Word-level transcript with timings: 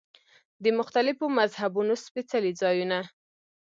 د 0.63 0.65
مختلفو 0.79 1.25
مذهبونو 1.39 1.93
سپېڅلي 2.05 2.51
ځایونه. 2.61 2.99